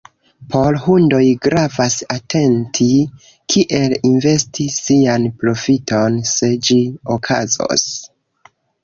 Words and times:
Por 0.51 0.75
Hundoj 0.83 1.19
gravas 1.47 1.97
atenti, 2.15 2.87
kiel 3.55 3.93
investi 4.11 4.65
sian 4.77 5.29
profiton, 5.43 6.19
se 6.31 6.51
ĝi 6.69 6.79
okazos. 7.19 7.85